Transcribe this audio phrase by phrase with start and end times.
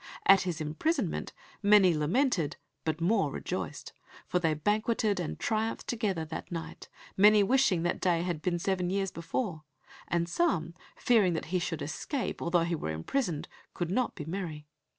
[0.25, 1.31] At his imprisonment
[1.61, 3.93] "many lamented, but more rejoiced,...
[4.25, 8.89] for they banquetted and triumphed together that night, many wishing that day had been seven
[8.89, 9.61] years before;
[10.07, 14.65] and some, fearing that he should escape although he were imprisoned, could not be merry."